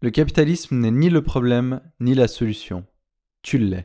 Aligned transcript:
Le 0.00 0.10
capitalisme 0.10 0.78
n'est 0.78 0.92
ni 0.92 1.10
le 1.10 1.22
problème 1.22 1.80
ni 1.98 2.14
la 2.14 2.28
solution. 2.28 2.84
Tu 3.42 3.58
l'es. 3.58 3.84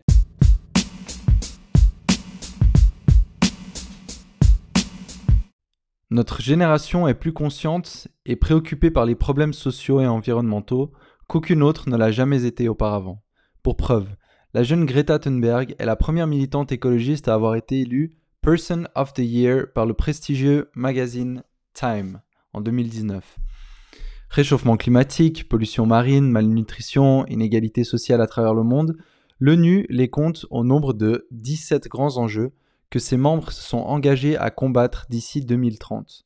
Notre 6.12 6.44
génération 6.44 7.08
est 7.08 7.16
plus 7.16 7.34
consciente 7.34 8.10
et 8.28 8.36
préoccupée 8.36 8.92
par 8.92 9.06
les 9.06 9.16
problèmes 9.16 9.54
sociaux 9.54 10.02
et 10.02 10.06
environnementaux 10.06 10.92
qu'aucune 11.28 11.64
autre 11.64 11.90
ne 11.90 11.98
l'a 11.98 12.12
jamais 12.12 12.46
été 12.46 12.70
auparavant. 12.70 13.24
Pour 13.64 13.76
preuve, 13.76 14.08
la 14.54 14.62
jeune 14.62 14.86
Greta 14.86 15.18
Thunberg 15.18 15.74
est 15.80 15.86
la 15.86 15.96
première 15.96 16.28
militante 16.28 16.72
écologiste 16.72 17.28
à 17.28 17.34
avoir 17.34 17.56
été 17.56 17.80
élue 17.80 18.12
Person 18.42 18.84
of 18.94 19.14
the 19.14 19.20
Year 19.20 19.66
par 19.74 19.88
le 19.88 19.96
prestigieux 19.96 20.70
magazine 20.76 21.42
Time 21.74 22.22
en 22.54 22.62
2019. 22.62 23.40
Réchauffement 24.34 24.78
climatique, 24.78 25.48
pollution 25.48 25.86
marine, 25.86 26.28
malnutrition, 26.32 27.24
inégalité 27.28 27.84
sociale 27.84 28.20
à 28.20 28.26
travers 28.26 28.56
le 28.56 28.64
monde, 28.64 28.98
l'ONU 29.40 29.86
les 29.92 30.10
compte 30.10 30.48
au 30.50 30.64
nombre 30.64 30.94
de 30.94 31.28
17 31.30 31.88
grands 31.88 32.18
enjeux 32.18 32.52
que 32.90 32.98
ses 32.98 33.16
membres 33.16 33.52
se 33.52 33.62
sont 33.62 33.78
engagés 33.78 34.36
à 34.36 34.50
combattre 34.50 35.06
d'ici 35.08 35.42
2030. 35.42 36.26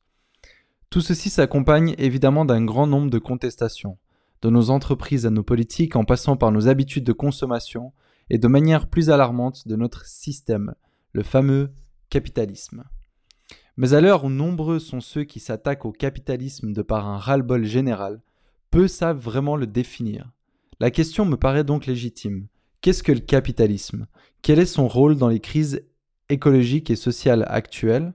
Tout 0.88 1.02
ceci 1.02 1.28
s'accompagne 1.28 1.94
évidemment 1.98 2.46
d'un 2.46 2.64
grand 2.64 2.86
nombre 2.86 3.10
de 3.10 3.18
contestations, 3.18 3.98
de 4.40 4.48
nos 4.48 4.70
entreprises 4.70 5.26
à 5.26 5.30
nos 5.30 5.42
politiques 5.42 5.94
en 5.94 6.04
passant 6.04 6.38
par 6.38 6.50
nos 6.50 6.66
habitudes 6.66 7.04
de 7.04 7.12
consommation 7.12 7.92
et 8.30 8.38
de 8.38 8.48
manière 8.48 8.88
plus 8.88 9.10
alarmante 9.10 9.68
de 9.68 9.76
notre 9.76 10.06
système, 10.06 10.74
le 11.12 11.22
fameux 11.22 11.74
capitalisme. 12.08 12.84
Mais 13.78 13.94
à 13.94 14.00
l'heure 14.00 14.24
où 14.24 14.28
nombreux 14.28 14.80
sont 14.80 15.00
ceux 15.00 15.22
qui 15.22 15.38
s'attaquent 15.38 15.84
au 15.84 15.92
capitalisme 15.92 16.72
de 16.72 16.82
par 16.82 17.06
un 17.06 17.16
ras-le-bol 17.16 17.64
général, 17.64 18.20
peu 18.72 18.88
savent 18.88 19.20
vraiment 19.20 19.54
le 19.54 19.68
définir. 19.68 20.32
La 20.80 20.90
question 20.90 21.24
me 21.24 21.36
paraît 21.36 21.62
donc 21.62 21.86
légitime. 21.86 22.48
Qu'est-ce 22.80 23.04
que 23.04 23.12
le 23.12 23.20
capitalisme? 23.20 24.08
Quel 24.42 24.58
est 24.58 24.66
son 24.66 24.88
rôle 24.88 25.16
dans 25.16 25.28
les 25.28 25.38
crises 25.38 25.86
écologiques 26.28 26.90
et 26.90 26.96
sociales 26.96 27.46
actuelles? 27.46 28.14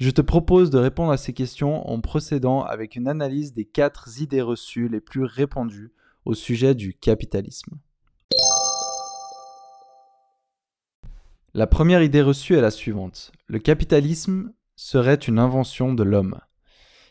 Je 0.00 0.10
te 0.10 0.20
propose 0.20 0.68
de 0.70 0.78
répondre 0.78 1.12
à 1.12 1.16
ces 1.16 1.32
questions 1.32 1.88
en 1.88 2.00
procédant 2.00 2.62
avec 2.62 2.96
une 2.96 3.06
analyse 3.06 3.54
des 3.54 3.66
quatre 3.66 4.20
idées 4.20 4.42
reçues 4.42 4.88
les 4.88 5.00
plus 5.00 5.22
répandues 5.22 5.92
au 6.24 6.34
sujet 6.34 6.74
du 6.74 6.92
capitalisme. 6.92 7.78
La 11.54 11.68
première 11.68 12.02
idée 12.02 12.20
reçue 12.20 12.54
est 12.54 12.60
la 12.60 12.72
suivante. 12.72 13.30
Le 13.46 13.60
capitalisme 13.60 14.52
serait 14.78 15.16
une 15.16 15.40
invention 15.40 15.92
de 15.92 16.04
l'homme. 16.04 16.38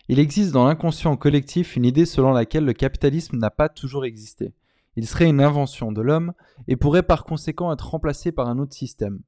Il 0.07 0.19
existe 0.19 0.53
dans 0.53 0.65
l'inconscient 0.65 1.17
collectif 1.17 1.75
une 1.75 1.83
idée 1.83 2.05
selon 2.05 2.31
laquelle 2.31 2.63
le 2.63 2.71
capitalisme 2.71 3.37
n'a 3.37 3.51
pas 3.51 3.67
toujours 3.67 4.05
existé. 4.05 4.53
Il 4.95 5.05
serait 5.05 5.27
une 5.27 5.41
invention 5.41 5.91
de 5.91 6.01
l'homme 6.01 6.31
et 6.69 6.77
pourrait 6.77 7.03
par 7.03 7.25
conséquent 7.25 7.73
être 7.73 7.89
remplacé 7.89 8.31
par 8.31 8.47
un 8.47 8.57
autre 8.57 8.73
système. 8.73 9.19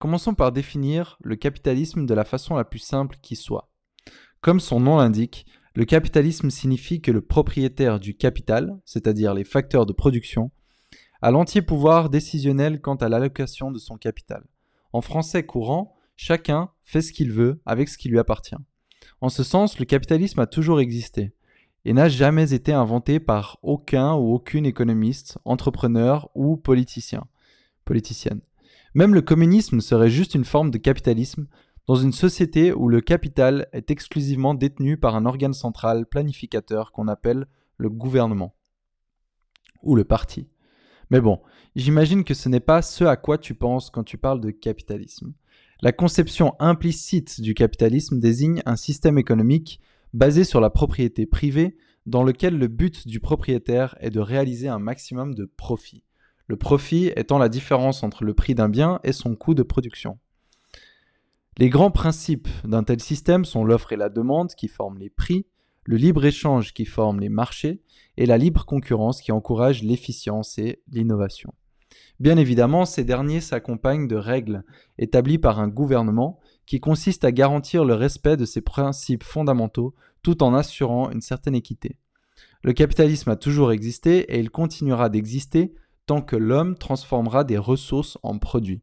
Commençons 0.00 0.34
par 0.34 0.50
définir 0.50 1.18
le 1.20 1.36
capitalisme 1.36 2.04
de 2.04 2.14
la 2.14 2.24
façon 2.24 2.56
la 2.56 2.64
plus 2.64 2.80
simple 2.80 3.16
qui 3.22 3.36
soit. 3.36 3.70
Comme 4.40 4.58
son 4.58 4.80
nom 4.80 4.96
l'indique, 4.96 5.46
le 5.74 5.84
capitalisme 5.84 6.50
signifie 6.50 7.00
que 7.00 7.12
le 7.12 7.20
propriétaire 7.20 8.00
du 8.00 8.16
capital, 8.16 8.76
c'est-à-dire 8.84 9.34
les 9.34 9.44
facteurs 9.44 9.86
de 9.86 9.92
production, 9.92 10.50
a 11.22 11.30
l'entier 11.30 11.62
pouvoir 11.62 12.10
décisionnel 12.10 12.80
quant 12.80 12.96
à 12.96 13.08
l'allocation 13.08 13.70
de 13.70 13.78
son 13.78 13.98
capital. 13.98 14.44
En 14.92 15.00
français 15.00 15.46
courant, 15.46 15.94
Chacun 16.20 16.70
fait 16.82 17.00
ce 17.00 17.12
qu'il 17.12 17.30
veut 17.30 17.62
avec 17.64 17.88
ce 17.88 17.96
qui 17.96 18.08
lui 18.08 18.18
appartient. 18.18 18.56
En 19.20 19.28
ce 19.28 19.44
sens, 19.44 19.78
le 19.78 19.84
capitalisme 19.84 20.40
a 20.40 20.48
toujours 20.48 20.80
existé 20.80 21.30
et 21.84 21.92
n'a 21.92 22.08
jamais 22.08 22.52
été 22.52 22.72
inventé 22.72 23.20
par 23.20 23.60
aucun 23.62 24.14
ou 24.14 24.34
aucune 24.34 24.66
économiste, 24.66 25.38
entrepreneur 25.44 26.28
ou 26.34 26.56
politicien, 26.56 27.28
politicienne. 27.84 28.40
Même 28.94 29.14
le 29.14 29.22
communisme 29.22 29.80
serait 29.80 30.10
juste 30.10 30.34
une 30.34 30.44
forme 30.44 30.72
de 30.72 30.78
capitalisme 30.78 31.46
dans 31.86 31.94
une 31.94 32.12
société 32.12 32.72
où 32.72 32.88
le 32.88 33.00
capital 33.00 33.68
est 33.72 33.92
exclusivement 33.92 34.54
détenu 34.54 34.96
par 34.96 35.14
un 35.14 35.24
organe 35.24 35.54
central 35.54 36.04
planificateur 36.04 36.90
qu'on 36.90 37.06
appelle 37.06 37.46
le 37.76 37.90
gouvernement 37.90 38.56
ou 39.84 39.94
le 39.94 40.02
parti. 40.02 40.48
Mais 41.10 41.20
bon, 41.20 41.40
j'imagine 41.76 42.24
que 42.24 42.34
ce 42.34 42.48
n'est 42.48 42.58
pas 42.58 42.82
ce 42.82 43.04
à 43.04 43.16
quoi 43.16 43.38
tu 43.38 43.54
penses 43.54 43.88
quand 43.90 44.02
tu 44.02 44.18
parles 44.18 44.40
de 44.40 44.50
capitalisme. 44.50 45.32
La 45.80 45.92
conception 45.92 46.56
implicite 46.58 47.40
du 47.40 47.54
capitalisme 47.54 48.18
désigne 48.18 48.62
un 48.66 48.74
système 48.74 49.16
économique 49.16 49.80
basé 50.12 50.42
sur 50.42 50.60
la 50.60 50.70
propriété 50.70 51.24
privée 51.24 51.76
dans 52.04 52.24
lequel 52.24 52.58
le 52.58 52.66
but 52.66 53.06
du 53.06 53.20
propriétaire 53.20 53.94
est 54.00 54.10
de 54.10 54.18
réaliser 54.18 54.66
un 54.66 54.80
maximum 54.80 55.36
de 55.36 55.44
profit. 55.44 56.02
Le 56.48 56.56
profit 56.56 57.12
étant 57.14 57.38
la 57.38 57.48
différence 57.48 58.02
entre 58.02 58.24
le 58.24 58.34
prix 58.34 58.56
d'un 58.56 58.68
bien 58.68 58.98
et 59.04 59.12
son 59.12 59.36
coût 59.36 59.54
de 59.54 59.62
production. 59.62 60.18
Les 61.58 61.68
grands 61.68 61.92
principes 61.92 62.48
d'un 62.64 62.82
tel 62.82 63.00
système 63.00 63.44
sont 63.44 63.62
l'offre 63.62 63.92
et 63.92 63.96
la 63.96 64.08
demande 64.08 64.54
qui 64.56 64.66
forment 64.66 64.98
les 64.98 65.10
prix, 65.10 65.46
le 65.84 65.96
libre-échange 65.96 66.74
qui 66.74 66.86
forme 66.86 67.20
les 67.20 67.28
marchés 67.28 67.82
et 68.16 68.26
la 68.26 68.36
libre 68.36 68.64
concurrence 68.64 69.20
qui 69.20 69.30
encourage 69.30 69.84
l'efficience 69.84 70.58
et 70.58 70.82
l'innovation. 70.90 71.54
Bien 72.20 72.36
évidemment, 72.36 72.84
ces 72.84 73.04
derniers 73.04 73.40
s'accompagnent 73.40 74.08
de 74.08 74.16
règles 74.16 74.64
établies 74.98 75.38
par 75.38 75.60
un 75.60 75.68
gouvernement 75.68 76.40
qui 76.66 76.80
consistent 76.80 77.24
à 77.24 77.32
garantir 77.32 77.84
le 77.84 77.94
respect 77.94 78.36
de 78.36 78.44
ces 78.44 78.60
principes 78.60 79.22
fondamentaux 79.22 79.94
tout 80.22 80.42
en 80.42 80.52
assurant 80.54 81.10
une 81.10 81.20
certaine 81.20 81.54
équité. 81.54 81.96
Le 82.62 82.72
capitalisme 82.72 83.30
a 83.30 83.36
toujours 83.36 83.70
existé 83.70 84.34
et 84.34 84.40
il 84.40 84.50
continuera 84.50 85.08
d'exister 85.08 85.74
tant 86.06 86.20
que 86.20 86.36
l'homme 86.36 86.76
transformera 86.76 87.44
des 87.44 87.58
ressources 87.58 88.18
en 88.22 88.38
produits. 88.38 88.82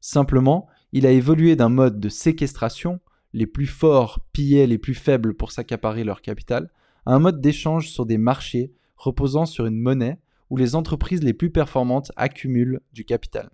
Simplement, 0.00 0.68
il 0.92 1.06
a 1.06 1.10
évolué 1.10 1.56
d'un 1.56 1.68
mode 1.68 1.98
de 1.98 2.08
séquestration, 2.08 3.00
les 3.32 3.46
plus 3.46 3.66
forts 3.66 4.20
pillaient 4.32 4.68
les 4.68 4.78
plus 4.78 4.94
faibles 4.94 5.34
pour 5.34 5.50
s'accaparer 5.50 6.04
leur 6.04 6.22
capital, 6.22 6.70
à 7.04 7.14
un 7.14 7.18
mode 7.18 7.40
d'échange 7.40 7.88
sur 7.88 8.06
des 8.06 8.18
marchés 8.18 8.72
reposant 8.96 9.44
sur 9.44 9.66
une 9.66 9.80
monnaie 9.80 10.18
où 10.50 10.56
les 10.56 10.74
entreprises 10.74 11.22
les 11.22 11.34
plus 11.34 11.50
performantes 11.50 12.12
accumulent 12.16 12.80
du 12.92 13.04
capital. 13.04 13.50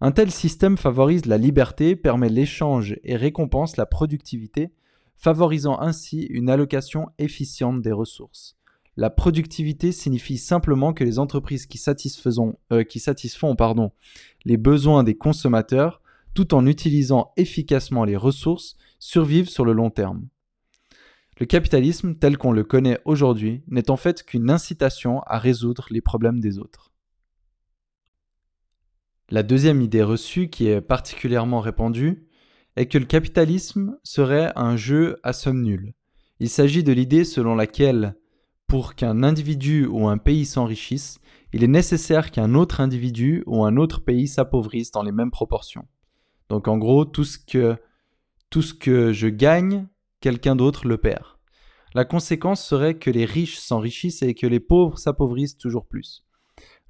Un 0.00 0.12
tel 0.12 0.30
système 0.30 0.76
favorise 0.76 1.26
la 1.26 1.38
liberté, 1.38 1.96
permet 1.96 2.28
l'échange 2.28 2.96
et 3.04 3.16
récompense 3.16 3.76
la 3.76 3.86
productivité, 3.86 4.72
favorisant 5.16 5.80
ainsi 5.80 6.22
une 6.24 6.50
allocation 6.50 7.08
efficiente 7.18 7.80
des 7.80 7.92
ressources. 7.92 8.56
La 8.96 9.10
productivité 9.10 9.90
signifie 9.90 10.38
simplement 10.38 10.92
que 10.92 11.04
les 11.04 11.18
entreprises 11.18 11.66
qui, 11.66 11.80
euh, 12.70 12.84
satisfont 12.96 13.56
les 14.44 14.56
besoins 14.56 15.02
des 15.02 15.16
consommateurs, 15.16 16.00
tout 16.34 16.54
en 16.54 16.66
utilisant 16.66 17.32
efficacement 17.36 18.04
les 18.04 18.16
ressources, 18.16 18.76
survivent 18.98 19.48
sur 19.48 19.64
le 19.64 19.72
long 19.72 19.90
terme. 19.90 20.28
Le 21.38 21.46
capitalisme 21.46 22.14
tel 22.14 22.38
qu'on 22.38 22.52
le 22.52 22.62
connaît 22.62 23.00
aujourd'hui 23.04 23.62
n'est 23.66 23.90
en 23.90 23.96
fait 23.96 24.22
qu'une 24.22 24.50
incitation 24.50 25.20
à 25.26 25.38
résoudre 25.38 25.86
les 25.90 26.00
problèmes 26.00 26.40
des 26.40 26.58
autres. 26.58 26.92
La 29.30 29.42
deuxième 29.42 29.82
idée 29.82 30.02
reçue 30.02 30.48
qui 30.48 30.68
est 30.68 30.80
particulièrement 30.80 31.60
répandue 31.60 32.28
est 32.76 32.86
que 32.86 32.98
le 32.98 33.06
capitalisme 33.06 33.98
serait 34.04 34.52
un 34.54 34.76
jeu 34.76 35.18
à 35.22 35.32
somme 35.32 35.62
nulle. 35.62 35.94
Il 36.40 36.48
s'agit 36.48 36.84
de 36.84 36.92
l'idée 36.92 37.24
selon 37.24 37.54
laquelle, 37.54 38.16
pour 38.66 38.94
qu'un 38.94 39.22
individu 39.22 39.86
ou 39.86 40.08
un 40.08 40.18
pays 40.18 40.44
s'enrichisse, 40.44 41.20
il 41.52 41.64
est 41.64 41.68
nécessaire 41.68 42.30
qu'un 42.30 42.54
autre 42.54 42.80
individu 42.80 43.42
ou 43.46 43.64
un 43.64 43.76
autre 43.76 44.04
pays 44.04 44.28
s'appauvrisse 44.28 44.90
dans 44.90 45.02
les 45.02 45.12
mêmes 45.12 45.30
proportions. 45.30 45.86
Donc 46.48 46.68
en 46.68 46.78
gros, 46.78 47.04
tout 47.04 47.24
ce 47.24 47.38
que, 47.38 47.76
tout 48.50 48.62
ce 48.62 48.74
que 48.74 49.12
je 49.12 49.28
gagne, 49.28 49.86
quelqu'un 50.24 50.56
d'autre 50.56 50.88
le 50.88 50.96
perd. 50.96 51.26
La 51.92 52.06
conséquence 52.06 52.64
serait 52.64 52.94
que 52.94 53.10
les 53.10 53.26
riches 53.26 53.58
s'enrichissent 53.58 54.22
et 54.22 54.32
que 54.32 54.46
les 54.46 54.58
pauvres 54.58 54.96
s'appauvrissent 54.96 55.58
toujours 55.58 55.84
plus. 55.84 56.24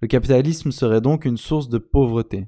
Le 0.01 0.07
capitalisme 0.07 0.71
serait 0.71 1.01
donc 1.01 1.25
une 1.25 1.37
source 1.37 1.69
de 1.69 1.79
pauvreté. 1.79 2.47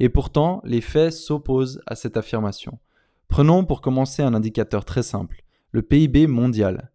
Et 0.00 0.08
pourtant, 0.08 0.60
les 0.64 0.80
faits 0.80 1.12
s'opposent 1.12 1.80
à 1.86 1.94
cette 1.94 2.16
affirmation. 2.16 2.80
Prenons 3.28 3.64
pour 3.64 3.80
commencer 3.80 4.24
un 4.24 4.34
indicateur 4.34 4.84
très 4.84 5.04
simple, 5.04 5.44
le 5.70 5.82
PIB 5.82 6.26
mondial, 6.26 6.90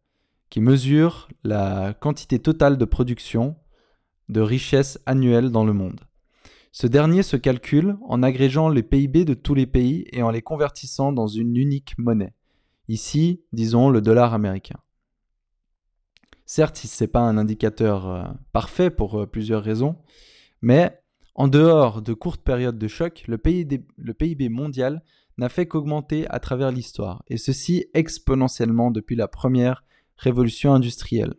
qui 0.49 0.59
mesure 0.59 1.29
la 1.45 1.93
quantité 1.93 2.39
totale 2.39 2.77
de 2.77 2.83
production 2.83 3.55
de 4.27 4.41
richesses 4.41 4.99
annuelles 5.05 5.49
dans 5.49 5.63
le 5.63 5.71
monde. 5.71 6.01
Ce 6.73 6.87
dernier 6.87 7.23
se 7.23 7.37
calcule 7.37 7.95
en 8.05 8.21
agrégeant 8.21 8.67
les 8.67 8.83
PIB 8.83 9.23
de 9.23 9.33
tous 9.33 9.53
les 9.53 9.65
pays 9.65 10.07
et 10.11 10.23
en 10.23 10.29
les 10.29 10.41
convertissant 10.41 11.13
dans 11.13 11.27
une 11.27 11.55
unique 11.55 11.97
monnaie. 11.97 12.33
Ici, 12.89 13.43
disons 13.53 13.91
le 13.91 14.01
dollar 14.01 14.33
américain. 14.33 14.79
Certes, 16.47 16.77
ce 16.77 17.03
n'est 17.03 17.07
pas 17.07 17.19
un 17.19 17.37
indicateur 17.37 18.09
euh, 18.09 18.23
parfait 18.51 18.89
pour 18.89 19.21
euh, 19.21 19.25
plusieurs 19.27 19.63
raisons, 19.63 19.95
mais 20.63 20.99
en 21.35 21.47
dehors 21.47 22.01
de 22.01 22.13
courtes 22.15 22.41
périodes 22.41 22.79
de 22.79 22.87
choc, 22.87 23.23
le, 23.27 23.37
le 23.37 24.13
PIB 24.15 24.49
mondial 24.49 25.03
n'a 25.37 25.49
fait 25.49 25.67
qu'augmenter 25.67 26.27
à 26.29 26.39
travers 26.39 26.71
l'histoire, 26.71 27.23
et 27.27 27.37
ceci 27.37 27.85
exponentiellement 27.93 28.89
depuis 28.89 29.15
la 29.15 29.27
première 29.27 29.83
révolution 30.17 30.73
industrielle. 30.73 31.35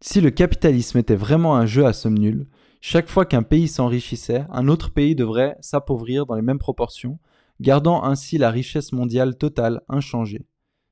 Si 0.00 0.20
le 0.20 0.30
capitalisme 0.30 0.98
était 0.98 1.16
vraiment 1.16 1.56
un 1.56 1.66
jeu 1.66 1.86
à 1.86 1.92
somme 1.92 2.18
nulle, 2.18 2.46
chaque 2.80 3.08
fois 3.08 3.26
qu'un 3.26 3.42
pays 3.42 3.66
s'enrichissait, 3.66 4.44
un 4.50 4.68
autre 4.68 4.92
pays 4.92 5.16
devrait 5.16 5.56
s'appauvrir 5.60 6.24
dans 6.24 6.36
les 6.36 6.42
mêmes 6.42 6.60
proportions, 6.60 7.18
gardant 7.60 8.02
ainsi 8.04 8.38
la 8.38 8.50
richesse 8.50 8.92
mondiale 8.92 9.36
totale 9.36 9.82
inchangée. 9.88 10.46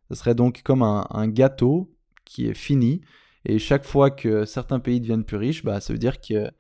Ce 0.08 0.14
serait 0.14 0.34
donc 0.34 0.62
comme 0.62 0.82
un, 0.82 1.28
gâteau 1.28 1.92
qui 2.24 2.46
est 2.46 2.54
fini, 2.54 3.00
et 3.44 3.58
chaque 3.58 3.84
fois 3.84 4.10
que 4.10 4.44
certains 4.44 4.80
pays 4.80 5.00
deviennent 5.00 5.24
plus 5.24 5.36
riches, 5.36 5.64
bah, 5.64 5.80
ça 5.80 5.92
veut 5.92 5.98
dire 5.98 6.20
qu'il 6.20 6.52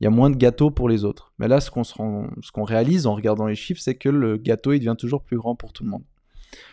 y 0.00 0.06
a 0.06 0.10
moins 0.10 0.30
de 0.30 0.36
gâteaux 0.36 0.70
pour 0.70 0.88
les 0.88 1.04
autres. 1.04 1.32
Mais 1.38 1.48
là, 1.48 1.60
ce 1.60 1.70
qu'on 1.70 2.64
réalise 2.64 3.06
en 3.06 3.14
regardant 3.14 3.46
les 3.46 3.54
chiffres, 3.54 3.80
c'est 3.80 3.94
que 3.94 4.08
le 4.08 4.36
gâteau 4.36 4.72
devient 4.72 4.96
toujours 4.98 5.22
plus 5.22 5.36
grand 5.36 5.54
pour 5.54 5.72
tout 5.72 5.84
le 5.84 5.90
monde. 5.90 6.04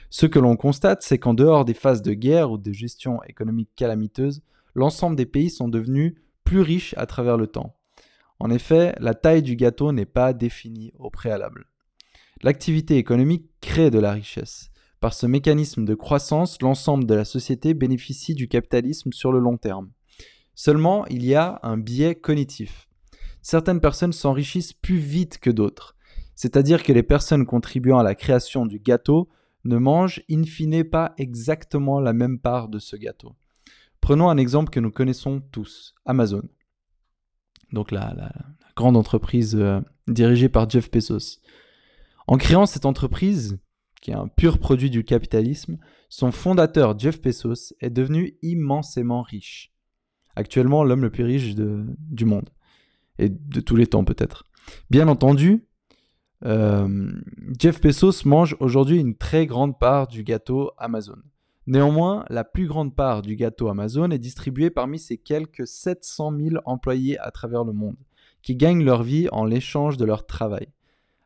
Ce 0.10 0.26
que 0.26 0.40
l'on 0.40 0.56
constate, 0.56 1.04
c'est 1.04 1.18
qu'en 1.18 1.34
dehors 1.34 1.66
des 1.66 1.74
phases 1.74 2.02
de 2.02 2.14
guerre 2.14 2.52
ou 2.52 2.58
de 2.58 2.72
gestion 2.72 3.24
économique 3.24 3.70
calamiteuse, 3.76 4.42
l'ensemble 4.74 5.16
des 5.16 5.26
pays 5.26 5.50
sont 5.50 5.68
devenus 5.68 6.16
plus 6.44 6.62
riches 6.62 6.94
à 6.98 7.06
travers 7.06 7.38
le 7.38 7.48
temps. 7.48 7.76
En 8.40 8.50
effet, 8.50 8.96
la 9.00 9.14
taille 9.14 9.44
du 9.44 9.56
gâteau 9.56 9.92
n'est 9.92 10.06
pas 10.06 10.34
définie 10.34 10.92
au 10.98 11.10
préalable. 11.10 11.71
L'activité 12.44 12.98
économique 12.98 13.46
crée 13.62 13.92
de 13.92 14.00
la 14.00 14.14
richesse. 14.14 14.72
Par 15.00 15.14
ce 15.14 15.26
mécanisme 15.26 15.86
de 15.86 15.96
croissance, 15.96 16.62
l'ensemble 16.62 17.06
de 17.06 17.14
la 17.14 17.26
société 17.26 17.74
bénéficie 17.74 18.36
du 18.36 18.48
capitalisme 18.48 19.12
sur 19.12 19.32
le 19.32 19.40
long 19.40 19.58
terme. 19.58 19.92
Seulement, 20.56 21.06
il 21.08 21.26
y 21.26 21.36
a 21.36 21.60
un 21.64 21.78
biais 21.78 22.16
cognitif. 22.16 22.88
Certaines 23.42 23.82
personnes 23.82 24.14
s'enrichissent 24.14 24.74
plus 24.74 24.98
vite 24.98 25.40
que 25.40 25.50
d'autres, 25.50 25.96
c'est-à-dire 26.36 26.84
que 26.84 26.94
les 26.94 27.04
personnes 27.04 27.46
contribuant 27.46 28.00
à 28.00 28.04
la 28.04 28.16
création 28.16 28.66
du 28.66 28.80
gâteau 28.80 29.30
ne 29.64 29.78
mangent 29.78 30.22
in 30.30 30.44
fine 30.44 30.84
pas 30.84 31.14
exactement 31.18 32.00
la 32.00 32.14
même 32.14 32.40
part 32.40 32.70
de 32.70 32.80
ce 32.80 32.96
gâteau. 32.96 33.36
Prenons 34.00 34.30
un 34.30 34.38
exemple 34.38 34.70
que 34.70 34.80
nous 34.80 34.92
connaissons 34.92 35.42
tous, 35.52 35.96
Amazon 36.06 36.44
donc 37.72 37.92
la, 37.92 38.32
grande 38.76 38.98
entreprise 38.98 39.56
euh, 39.56 39.82
dirigée 40.08 40.50
par 40.50 40.70
Jeff 40.70 40.90
Bezos. 40.90 41.40
En 42.28 42.38
créant 42.38 42.66
cette 42.66 42.86
entreprise, 42.86 43.60
qui 44.02 44.12
est 44.12 44.16
un 44.16 44.28
pur 44.28 44.60
produit 44.60 44.90
du 44.90 45.04
capitalisme, 45.04 45.78
son 46.10 46.32
fondateur 46.32 46.98
Jeff 46.98 47.22
Bezos 47.22 47.74
est 47.80 47.90
devenu 47.90 48.36
immensément 48.42 49.22
riche. 49.22 49.74
Actuellement 50.36 50.84
l'homme 50.84 51.04
le 51.04 51.12
plus 51.12 51.24
riche 51.24 51.56
du 51.56 52.26
monde. 52.26 52.50
Et 53.20 53.30
de 53.30 53.60
tous 53.60 53.76
les 53.76 53.88
temps 53.88 54.04
peut-être. 54.04 54.46
Bien 54.90 55.08
entendu, 55.08 55.68
euh, 56.44 57.12
Jeff 57.60 57.82
Bezos 57.82 58.26
mange 58.26 58.56
aujourd'hui 58.60 59.00
une 59.00 59.16
très 59.16 59.46
grande 59.46 59.78
part 59.78 60.08
du 60.08 60.24
gâteau 60.24 60.72
Amazon. 60.78 61.18
Néanmoins, 61.68 62.26
la 62.30 62.44
plus 62.44 62.66
grande 62.66 62.96
part 62.96 63.22
du 63.22 63.36
gâteau 63.36 63.68
Amazon 63.68 64.10
est 64.10 64.18
distribuée 64.18 64.72
parmi 64.72 64.98
ses 64.98 65.18
quelques 65.18 65.68
700 65.68 66.34
000 66.38 66.56
employés 66.66 67.20
à 67.20 67.30
travers 67.30 67.64
le 67.64 67.74
monde, 67.74 67.98
qui 68.42 68.56
gagnent 68.56 68.84
leur 68.84 69.04
vie 69.04 69.28
en 69.32 69.46
l'échange 69.46 69.98
de 69.98 70.06
leur 70.06 70.26
travail, 70.26 70.68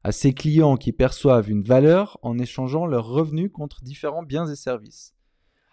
à 0.06 0.12
ses 0.12 0.34
clients 0.34 0.78
qui 0.78 0.92
perçoivent 0.92 1.50
une 1.50 1.64
valeur 1.64 2.20
en 2.22 2.38
échangeant 2.38 2.86
leurs 2.86 3.08
revenus 3.08 3.50
contre 3.52 3.84
différents 3.84 4.22
biens 4.22 4.46
et 4.46 4.56
services, 4.56 5.16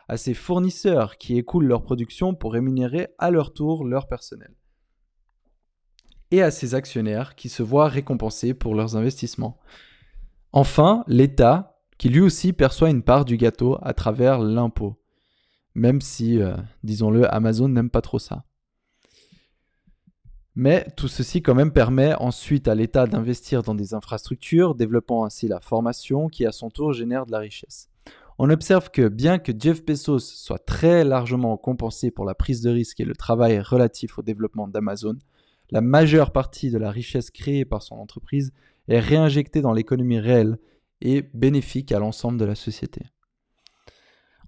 à 0.09 0.17
ses 0.17 0.33
fournisseurs 0.33 1.19
qui 1.19 1.37
écoulent 1.37 1.67
leur 1.67 1.83
production 1.83 2.35
pour 2.35 2.55
rémunérer 2.55 3.09
à 3.19 3.31
leur 3.31 3.53
tour 3.53 3.85
leur 3.85 4.09
personnel, 4.09 4.55
et 6.31 6.41
à 6.41 6.51
ses 6.51 6.75
actionnaires 6.75 7.35
qui 7.35 7.51
se 7.51 7.63
voient 7.63 7.89
récompensés 7.89 8.55
pour 8.55 8.75
leurs 8.75 8.97
investissements. 8.97 9.59
Enfin, 10.53 11.05
l'État 11.09 11.79
qui 11.99 12.09
lui 12.09 12.21
aussi 12.21 12.55
perçoit 12.55 12.89
une 12.89 13.03
part 13.03 13.27
du 13.27 13.37
gâteau 13.37 13.77
à 13.83 13.93
travers 13.93 14.39
l'impôt. 14.39 14.99
Même 15.75 16.01
si, 16.01 16.41
euh, 16.41 16.57
disons-le, 16.85 17.31
Amazon 17.35 17.69
n'aime 17.69 17.91
pas 17.91 18.01
trop 18.01 18.19
ça. 18.19 18.47
Mais 20.55 20.87
tout 20.97 21.09
ceci 21.09 21.43
quand 21.43 21.55
même 21.55 21.73
permet 21.73 22.15
ensuite 22.15 22.69
à 22.69 22.75
l'État 22.75 23.07
d'investir 23.07 23.63
dans 23.63 23.75
des 23.75 23.95
infrastructures, 23.95 24.75
développant 24.75 25.25
ainsi 25.25 25.49
la 25.49 25.61
formation 25.61 26.29
qui 26.29 26.45
à 26.45 26.53
son 26.53 26.69
tour 26.69 26.93
génère 26.93 27.25
de 27.25 27.33
la 27.33 27.39
richesse. 27.39 27.89
On 28.39 28.51
observe 28.51 28.91
que 28.91 29.09
bien 29.09 29.39
que 29.39 29.53
Jeff 29.59 29.85
Bezos 29.85 30.19
soit 30.19 30.59
très 30.59 31.05
largement 31.05 31.57
compensé 31.57 32.11
pour 32.11 32.25
la 32.25 32.35
prise 32.35 32.61
de 32.61 32.71
risque 32.71 33.01
et 33.01 33.05
le 33.05 33.15
travail 33.15 33.61
relatif 33.61 34.19
au 34.19 34.23
développement 34.23 34.69
d'Amazon, 34.69 35.17
la 35.71 35.81
majeure 35.81 36.33
partie 36.33 36.71
de 36.71 36.79
la 36.79 36.91
richesse 36.91 37.31
créée 37.31 37.65
par 37.65 37.83
son 37.83 37.97
entreprise 37.97 38.53
est 38.89 39.01
réinjectée 39.01 39.63
dans 39.63 39.73
l'économie 39.73 40.19
réelle 40.19 40.59
et 41.01 41.23
bénéfique 41.35 41.93
à 41.93 41.99
l'ensemble 41.99 42.39
de 42.39 42.45
la 42.45 42.55
société. 42.55 43.07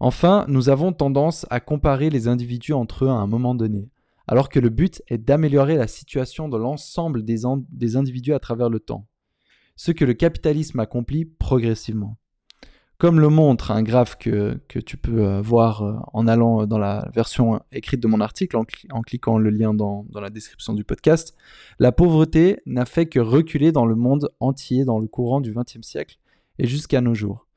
Enfin, 0.00 0.45
nous 0.49 0.69
avons 0.69 0.93
tendance 0.93 1.47
à 1.50 1.61
comparer 1.61 2.11
les 2.11 2.29
individus 2.29 2.73
entre 2.73 3.07
eux 3.07 3.09
à 3.09 3.12
un 3.12 3.27
moment 3.27 3.55
donné, 3.55 3.89
alors 4.26 4.49
que 4.49 4.61
le 4.61 4.71
but 4.71 5.03
est 5.09 5.19
d'améliorer 5.19 5.76
la 5.76 5.87
situation 5.87 6.49
de 6.49 6.56
l'ensemble 6.56 7.25
des, 7.25 7.44
individus 7.97 8.35
à 8.35 8.38
travers 8.38 8.71
le 8.71 8.81
temps, 8.81 9.06
ce 9.76 9.93
que 9.93 10.05
le 10.05 10.15
capitalisme 10.15 10.81
accomplit 10.81 11.25
progressivement. 11.25 12.17
Comme 12.97 13.19
le 13.19 13.29
montre 13.29 13.73
un 13.73 13.82
graphe 13.82 14.17
que, 14.17 14.61
tu 14.69 14.97
peux 14.97 15.26
euh, 15.26 15.43
voir 15.43 15.82
euh, 15.82 15.97
en 16.12 16.29
allant 16.29 16.65
dans 16.65 16.79
la 16.79 17.11
version 17.12 17.61
écrite 17.73 18.00
de 18.00 18.06
mon 18.06 18.21
article, 18.21 18.56
en, 18.56 19.03
cliquant 19.03 19.37
le 19.37 19.50
lien 19.50 19.75
dans, 19.75 20.06
dans 20.11 20.21
la 20.21 20.31
description 20.31 20.75
du 20.75 20.85
podcast, 20.85 21.37
la 21.81 21.91
pauvreté 21.91 22.61
n'a 22.67 22.87
fait 22.87 23.06
que 23.06 23.19
reculer 23.19 23.73
dans 23.73 23.85
le 23.85 23.97
monde 23.97 24.31
entier 24.38 24.85
dans 24.85 25.00
le 25.00 25.09
courant 25.09 25.41
du 25.41 25.53
XXe 25.53 25.82
siècle, 25.82 26.19
et 26.59 26.67
jusqu'à 26.67 27.00
nos 27.00 27.15
jours. 27.15 27.49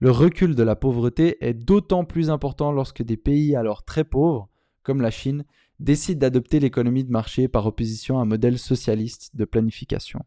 Le 0.00 0.10
recul 0.10 0.54
de 0.54 0.62
la 0.62 0.76
pauvreté 0.76 1.44
est 1.44 1.54
d'autant 1.54 2.04
plus 2.04 2.30
important 2.30 2.70
lorsque 2.70 3.02
des 3.02 3.16
pays 3.16 3.56
alors 3.56 3.84
très 3.84 4.04
pauvres, 4.04 4.48
comme 4.84 5.00
la 5.00 5.10
Chine, 5.10 5.44
décident 5.80 6.20
d'adopter 6.20 6.60
l'économie 6.60 7.04
de 7.04 7.10
marché 7.10 7.48
par 7.48 7.66
opposition 7.66 8.18
à 8.18 8.22
un 8.22 8.26
modèle 8.26 8.58
socialiste 8.58 9.36
de 9.36 9.44
planification. 9.44 10.24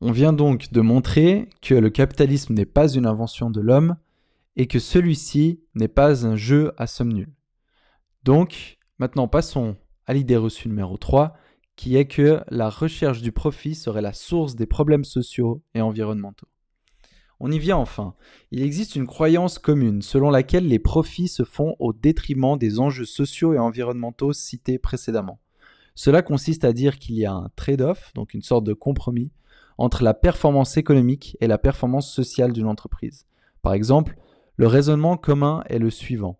On 0.00 0.12
vient 0.12 0.32
donc 0.32 0.72
de 0.72 0.80
montrer 0.80 1.50
que 1.60 1.74
le 1.74 1.90
capitalisme 1.90 2.54
n'est 2.54 2.64
pas 2.64 2.88
une 2.88 3.06
invention 3.06 3.50
de 3.50 3.60
l'homme 3.60 3.96
et 4.56 4.66
que 4.66 4.78
celui-ci 4.78 5.60
n'est 5.74 5.88
pas 5.88 6.26
un 6.26 6.36
jeu 6.36 6.72
à 6.78 6.86
somme 6.86 7.12
nulle. 7.12 7.34
Donc, 8.24 8.78
maintenant 8.98 9.28
passons 9.28 9.76
à 10.06 10.14
l'idée 10.14 10.36
reçue 10.36 10.68
numéro 10.68 10.96
3, 10.96 11.36
qui 11.76 11.96
est 11.96 12.06
que 12.06 12.42
la 12.48 12.68
recherche 12.68 13.22
du 13.22 13.32
profit 13.32 13.74
serait 13.74 14.02
la 14.02 14.12
source 14.12 14.54
des 14.54 14.66
problèmes 14.66 15.04
sociaux 15.04 15.62
et 15.74 15.80
environnementaux. 15.80 16.49
On 17.42 17.50
y 17.50 17.58
vient 17.58 17.78
enfin. 17.78 18.14
Il 18.50 18.62
existe 18.62 18.96
une 18.96 19.06
croyance 19.06 19.58
commune 19.58 20.02
selon 20.02 20.28
laquelle 20.28 20.68
les 20.68 20.78
profits 20.78 21.28
se 21.28 21.42
font 21.42 21.74
au 21.78 21.94
détriment 21.94 22.58
des 22.58 22.78
enjeux 22.78 23.06
sociaux 23.06 23.54
et 23.54 23.58
environnementaux 23.58 24.34
cités 24.34 24.78
précédemment. 24.78 25.40
Cela 25.94 26.20
consiste 26.20 26.64
à 26.64 26.74
dire 26.74 26.98
qu'il 26.98 27.16
y 27.16 27.24
a 27.24 27.32
un 27.32 27.50
trade-off, 27.56 28.12
donc 28.14 28.34
une 28.34 28.42
sorte 28.42 28.64
de 28.64 28.74
compromis, 28.74 29.32
entre 29.78 30.04
la 30.04 30.12
performance 30.12 30.76
économique 30.76 31.38
et 31.40 31.46
la 31.46 31.56
performance 31.56 32.12
sociale 32.12 32.52
d'une 32.52 32.66
entreprise. 32.66 33.26
Par 33.62 33.72
exemple, 33.72 34.18
le 34.56 34.66
raisonnement 34.66 35.16
commun 35.16 35.64
est 35.70 35.78
le 35.78 35.88
suivant. 35.88 36.38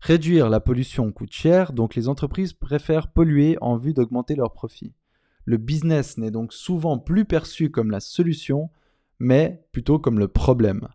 Réduire 0.00 0.48
la 0.48 0.60
pollution 0.60 1.10
coûte 1.10 1.32
cher, 1.32 1.72
donc 1.72 1.96
les 1.96 2.08
entreprises 2.08 2.52
préfèrent 2.52 3.08
polluer 3.08 3.58
en 3.60 3.76
vue 3.76 3.94
d'augmenter 3.94 4.36
leurs 4.36 4.52
profits. 4.52 4.94
Le 5.44 5.56
business 5.56 6.16
n'est 6.16 6.30
donc 6.30 6.52
souvent 6.52 6.98
plus 6.98 7.24
perçu 7.24 7.70
comme 7.70 7.90
la 7.90 7.98
solution, 7.98 8.70
mais 9.18 9.64
plutôt 9.72 9.98
comme 9.98 10.18
le 10.18 10.28
problème. 10.28 10.88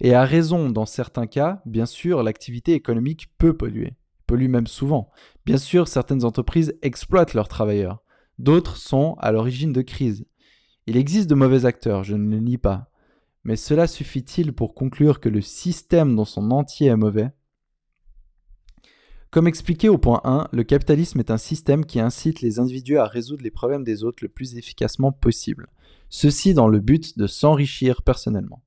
Et 0.00 0.14
à 0.14 0.24
raison 0.24 0.70
dans 0.70 0.86
certains 0.86 1.26
cas, 1.26 1.60
bien 1.66 1.86
sûr, 1.86 2.22
l'activité 2.22 2.74
économique 2.74 3.28
peut 3.38 3.56
polluer, 3.56 3.96
pollue 4.26 4.48
même 4.48 4.66
souvent. 4.66 5.10
Bien 5.44 5.58
sûr, 5.58 5.88
certaines 5.88 6.24
entreprises 6.24 6.74
exploitent 6.82 7.34
leurs 7.34 7.48
travailleurs, 7.48 8.02
d'autres 8.38 8.76
sont 8.76 9.16
à 9.18 9.32
l'origine 9.32 9.72
de 9.72 9.82
crises. 9.82 10.24
Il 10.86 10.96
existe 10.96 11.28
de 11.28 11.34
mauvais 11.34 11.66
acteurs, 11.66 12.04
je 12.04 12.14
ne 12.14 12.30
le 12.30 12.40
nie 12.40 12.58
pas. 12.58 12.90
Mais 13.44 13.56
cela 13.56 13.86
suffit-il 13.86 14.52
pour 14.52 14.74
conclure 14.74 15.20
que 15.20 15.28
le 15.28 15.40
système 15.40 16.14
dans 16.16 16.24
son 16.24 16.50
entier 16.50 16.88
est 16.88 16.96
mauvais? 16.96 17.30
Comme 19.30 19.46
expliqué 19.46 19.90
au 19.90 19.98
point 19.98 20.22
1, 20.24 20.48
le 20.52 20.64
capitalisme 20.64 21.20
est 21.20 21.30
un 21.30 21.36
système 21.36 21.84
qui 21.84 22.00
incite 22.00 22.40
les 22.40 22.58
individus 22.58 22.96
à 22.96 23.04
résoudre 23.04 23.42
les 23.42 23.50
problèmes 23.50 23.84
des 23.84 24.02
autres 24.02 24.24
le 24.24 24.30
plus 24.30 24.56
efficacement 24.56 25.12
possible, 25.12 25.68
ceci 26.08 26.54
dans 26.54 26.68
le 26.68 26.80
but 26.80 27.18
de 27.18 27.26
s'enrichir 27.26 28.02
personnellement. 28.02 28.62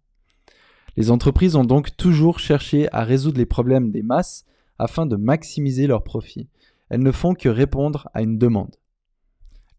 Les 0.98 1.10
entreprises 1.10 1.56
ont 1.56 1.64
donc 1.64 1.96
toujours 1.96 2.40
cherché 2.40 2.88
à 2.92 3.04
résoudre 3.04 3.38
les 3.38 3.46
problèmes 3.46 3.92
des 3.92 4.04
masses 4.04 4.46
afin 4.78 5.06
de 5.06 5.16
maximiser 5.16 5.88
leurs 5.88 6.04
profits. 6.04 6.50
Elles 6.90 7.04
ne 7.04 7.12
font 7.12 7.34
que 7.34 7.50
répondre 7.50 8.10
à 8.14 8.22
une 8.22 8.38
demande. 8.38 8.76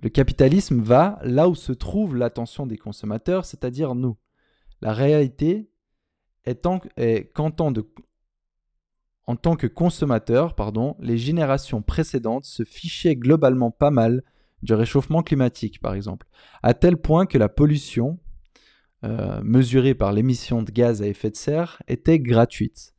Le 0.01 0.09
capitalisme 0.09 0.81
va 0.81 1.19
là 1.23 1.49
où 1.49 1.55
se 1.55 1.73
trouve 1.73 2.17
l'attention 2.17 2.67
des 2.67 2.79
consommateurs, 2.79 3.45
c'est-à-dire 3.45 3.95
nous. 3.95 4.17
La 4.81 4.93
réalité 4.93 5.71
est 6.45 6.65
qu'en 7.33 7.51
tant 7.51 7.73
que 9.57 9.67
consommateur, 9.69 10.55
pardon, 10.57 10.97
les 10.99 11.19
générations 11.19 11.83
précédentes 11.83 12.47
se 12.47 12.65
fichaient 12.65 13.15
globalement 13.15 13.71
pas 13.71 13.91
mal 13.91 14.25
du 14.63 14.75
réchauffement 14.75 15.23
climatique, 15.23 15.81
par 15.81 15.95
exemple, 15.95 16.27
à 16.63 16.75
tel 16.75 16.97
point 16.97 17.27
que 17.27 17.39
la 17.39 17.49
pollution, 17.49 18.19
euh, 19.05 19.41
mesurée 19.43 19.95
par 19.95 20.13
l'émission 20.13 20.63
de 20.63 20.71
gaz 20.71 21.03
à 21.03 21.07
effet 21.07 21.31
de 21.31 21.37
serre, 21.37 21.83
était 21.89 22.19
gratuite. 22.19 22.95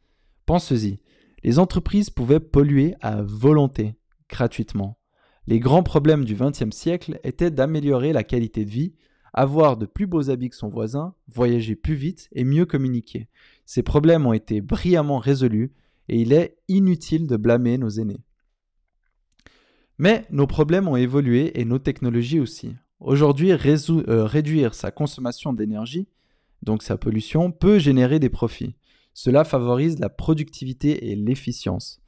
Pensez-y, 0.46 1.00
Les 1.44 1.60
entreprises 1.60 2.10
pouvaient 2.10 2.40
polluer 2.40 2.96
à 3.02 3.22
volonté, 3.22 3.96
gratuitement. 4.30 4.98
Les 5.46 5.60
grands 5.60 5.84
problèmes 5.84 6.24
du 6.24 6.36
XXe 6.36 6.72
siècle 6.72 7.20
étaient 7.24 7.52
d'améliorer 7.52 8.14
la 8.14 8.24
qualité 8.24 8.64
de 8.64 8.70
vie, 8.70 8.94
avoir 9.34 9.76
de 9.76 9.86
plus 9.86 10.08
beaux 10.08 10.30
habits 10.30 10.50
que 10.50 10.56
son 10.56 10.70
voisin, 10.70 11.16
voyager 11.28 11.76
plus 11.76 11.96
vite 11.96 12.30
et 12.32 12.44
mieux 12.44 12.66
communiquer. 12.66 13.28
Ces 13.66 13.84
problèmes 13.84 14.26
ont 14.26 14.34
été 14.34 14.62
brillamment 14.62 15.20
résolus 15.20 15.74
et 16.08 16.22
il 16.22 16.32
est 16.34 16.58
inutile 16.68 17.28
de 17.28 17.38
blâmer 17.38 17.78
nos 17.78 17.90
aînés. 17.90 18.24
Mais 19.98 20.26
nos 20.32 20.48
problèmes 20.48 20.88
ont 20.88 20.96
évolué 20.96 21.60
et 21.60 21.66
nos 21.66 21.80
technologies 21.80 22.40
aussi. 22.40 22.76
Aujourd'hui, 23.00 23.52
euh, 23.52 24.26
réduire 24.26 24.74
sa 24.74 24.92
consommation 24.92 25.54
d'énergie, 25.54 26.08
donc 26.62 26.84
sa 26.84 26.98
pollution, 26.98 27.52
peut 27.52 27.78
générer 27.78 28.20
des 28.20 28.30
profits. 28.30 28.76
Cela 29.14 29.44
favorise 29.44 30.00
la 30.00 30.10
productivité 30.10 31.12
et 31.12 31.16
l'efficience. 31.16 32.02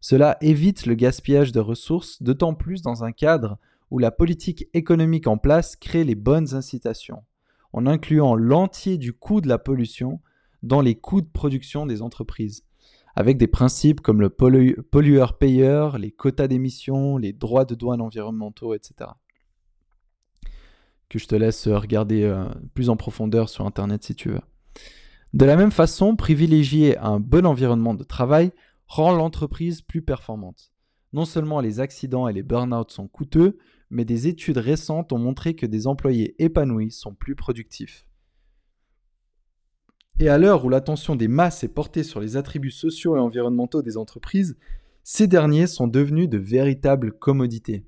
Cela 0.00 0.38
évite 0.40 0.86
le 0.86 0.94
gaspillage 0.94 1.52
de 1.52 1.60
ressources, 1.60 2.22
d'autant 2.22 2.54
plus 2.54 2.80
dans 2.80 3.04
un 3.04 3.12
cadre 3.12 3.58
où 3.90 3.98
la 3.98 4.10
politique 4.10 4.68
économique 4.72 5.26
en 5.26 5.36
place 5.36 5.76
crée 5.76 6.04
les 6.04 6.14
bonnes 6.14 6.54
incitations, 6.54 7.24
en 7.72 7.86
incluant 7.86 8.34
l'entier 8.34 8.96
du 8.96 9.12
coût 9.12 9.40
de 9.40 9.48
la 9.48 9.58
pollution 9.58 10.20
dans 10.62 10.80
les 10.80 10.94
coûts 10.94 11.20
de 11.20 11.28
production 11.28 11.86
des 11.86 12.00
entreprises, 12.00 12.64
avec 13.14 13.38
des 13.38 13.46
principes 13.46 14.00
comme 14.00 14.20
le 14.20 14.30
pollueur-payeur, 14.30 15.98
les 15.98 16.10
quotas 16.10 16.48
d'émissions, 16.48 17.16
les 17.16 17.32
droits 17.32 17.64
de 17.64 17.74
douane 17.74 18.00
environnementaux, 18.00 18.74
etc. 18.74 19.10
Que 21.08 21.18
je 21.18 21.26
te 21.26 21.34
laisse 21.34 21.66
regarder 21.66 22.22
euh, 22.22 22.44
plus 22.74 22.88
en 22.88 22.96
profondeur 22.96 23.48
sur 23.48 23.66
Internet 23.66 24.04
si 24.04 24.14
tu 24.14 24.28
veux. 24.30 24.40
De 25.32 25.44
la 25.44 25.56
même 25.56 25.70
façon, 25.70 26.16
privilégier 26.16 26.98
un 26.98 27.20
bon 27.20 27.46
environnement 27.46 27.94
de 27.94 28.04
travail 28.04 28.52
rend 28.86 29.12
l'entreprise 29.12 29.82
plus 29.82 30.02
performante. 30.02 30.72
Non 31.12 31.24
seulement 31.24 31.60
les 31.60 31.80
accidents 31.80 32.28
et 32.28 32.32
les 32.32 32.42
burn-out 32.42 32.90
sont 32.90 33.08
coûteux, 33.08 33.58
mais 33.90 34.04
des 34.04 34.28
études 34.28 34.58
récentes 34.58 35.12
ont 35.12 35.18
montré 35.18 35.54
que 35.54 35.66
des 35.66 35.86
employés 35.86 36.34
épanouis 36.42 36.92
sont 36.92 37.14
plus 37.14 37.34
productifs. 37.34 38.06
Et 40.20 40.28
à 40.28 40.36
l'heure 40.36 40.66
où 40.66 40.68
l'attention 40.68 41.16
des 41.16 41.28
masses 41.28 41.64
est 41.64 41.68
portée 41.68 42.02
sur 42.02 42.20
les 42.20 42.36
attributs 42.36 42.70
sociaux 42.70 43.16
et 43.16 43.20
environnementaux 43.20 43.80
des 43.80 43.96
entreprises, 43.96 44.58
ces 45.02 45.26
derniers 45.26 45.66
sont 45.66 45.86
devenus 45.86 46.28
de 46.28 46.36
véritables 46.36 47.12
commodités. 47.12 47.86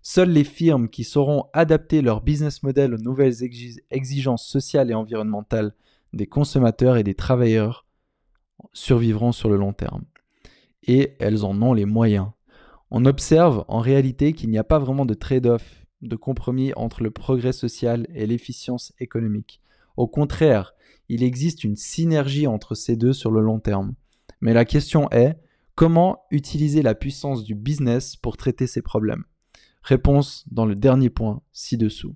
Seules 0.00 0.30
les 0.30 0.44
firmes 0.44 0.88
qui 0.88 1.04
sauront 1.04 1.44
adapter 1.52 2.00
leur 2.00 2.22
business 2.22 2.62
model 2.62 2.94
aux 2.94 2.98
nouvelles 2.98 3.34
exigences 3.90 4.46
sociales 4.46 4.90
et 4.90 4.94
environnementales 4.94 5.74
des 6.14 6.26
consommateurs 6.26 6.96
et 6.96 7.02
des 7.02 7.14
travailleurs 7.14 7.84
survivront 8.72 9.32
sur 9.32 9.50
le 9.50 9.56
long 9.56 9.74
terme. 9.74 10.04
Et 10.84 11.16
elles 11.20 11.44
en 11.44 11.60
ont 11.60 11.74
les 11.74 11.84
moyens. 11.84 12.28
On 12.90 13.04
observe 13.04 13.66
en 13.68 13.80
réalité 13.80 14.32
qu'il 14.32 14.48
n'y 14.48 14.58
a 14.58 14.64
pas 14.64 14.78
vraiment 14.78 15.04
de 15.04 15.12
trade-off, 15.12 15.84
de 16.00 16.16
compromis 16.16 16.72
entre 16.76 17.02
le 17.02 17.10
progrès 17.10 17.52
social 17.52 18.06
et 18.14 18.26
l'efficience 18.26 18.94
économique. 18.98 19.60
Au 19.98 20.06
contraire, 20.06 20.73
il 21.08 21.22
existe 21.22 21.64
une 21.64 21.76
synergie 21.76 22.46
entre 22.46 22.74
ces 22.74 22.96
deux 22.96 23.12
sur 23.12 23.30
le 23.30 23.40
long 23.40 23.60
terme. 23.60 23.94
Mais 24.40 24.52
la 24.52 24.64
question 24.64 25.10
est, 25.10 25.38
comment 25.74 26.24
utiliser 26.30 26.82
la 26.82 26.94
puissance 26.94 27.44
du 27.44 27.54
business 27.54 28.16
pour 28.16 28.36
traiter 28.36 28.66
ces 28.66 28.82
problèmes? 28.82 29.24
Réponse 29.82 30.44
dans 30.50 30.66
le 30.66 30.74
dernier 30.74 31.10
point 31.10 31.42
ci-dessous. 31.52 32.14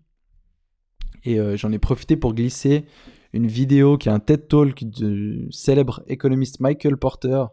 Et 1.25 1.39
euh, 1.39 1.57
j'en 1.57 1.73
ai 1.73 1.79
profité 1.79 2.17
pour 2.17 2.35
glisser 2.35 2.87
une 3.33 3.47
vidéo 3.47 3.99
qui 3.99 4.09
est 4.09 4.13
un 4.13 4.21
TED 4.21 4.49
Talk 4.49 4.85
du 4.85 5.49
célèbre 5.51 6.03
économiste 6.07 6.61
Michael 6.61 6.97
Porter. 6.97 7.45